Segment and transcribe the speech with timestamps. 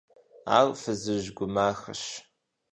[0.57, 2.03] Ар фызыжь гу махэщ.